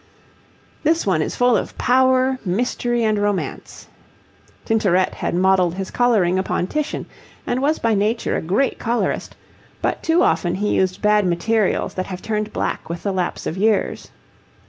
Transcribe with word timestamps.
This 0.81 1.05
one 1.05 1.21
is 1.21 1.35
full 1.35 1.55
of 1.55 1.77
power, 1.77 2.39
mystery, 2.43 3.03
and 3.03 3.19
romance. 3.19 3.87
Tintoret 4.65 5.13
had 5.13 5.35
modelled 5.35 5.75
his 5.75 5.91
colouring 5.91 6.39
upon 6.39 6.65
Titian 6.65 7.05
and 7.45 7.61
was 7.61 7.77
by 7.77 7.93
nature 7.93 8.35
a 8.35 8.41
great 8.41 8.79
colourist, 8.79 9.35
but 9.79 10.01
too 10.01 10.23
often 10.23 10.55
he 10.55 10.73
used 10.73 11.03
bad 11.03 11.27
materials 11.27 11.93
that 11.93 12.07
have 12.07 12.23
turned 12.23 12.51
black 12.51 12.89
with 12.89 13.03
the 13.03 13.11
lapse 13.13 13.45
of 13.45 13.57
years. 13.57 14.09